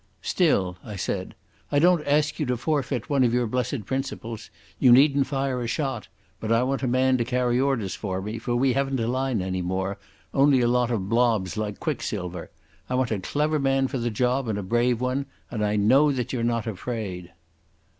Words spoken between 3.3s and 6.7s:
your blessed principles. You needn't fire a shot. But I